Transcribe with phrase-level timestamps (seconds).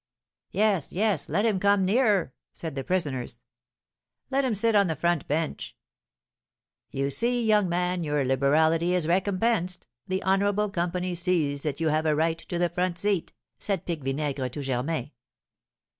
[0.49, 3.43] "Yes, yes; let him come nearer," said the prisoners.
[4.31, 5.77] "Let him sit on the front bench."
[6.89, 12.07] "You see, young man, your liberality is recompensed; the honourable company sees that you have
[12.07, 15.11] a right to the front seat," said Pique Vinaigre to Germain.